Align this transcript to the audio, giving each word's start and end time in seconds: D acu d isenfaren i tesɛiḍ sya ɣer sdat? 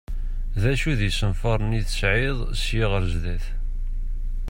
D 0.61 0.63
acu 0.71 0.91
d 0.99 1.01
isenfaren 1.09 1.77
i 1.79 1.81
tesɛiḍ 1.87 2.37
sya 2.61 2.85
ɣer 2.91 3.03
sdat? 3.13 3.45